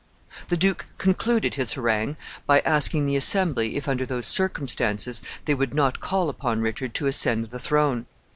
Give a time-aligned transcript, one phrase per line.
[0.47, 2.17] The duke concluded his harangue
[2.47, 7.05] by asking the assembly if, under those circumstances, they would not call upon Richard to
[7.05, 8.07] ascend the throne.